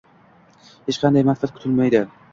Hech 0.87 0.99
qanday 1.05 1.29
manfaat 1.31 1.57
kutmaydi. 1.59 2.03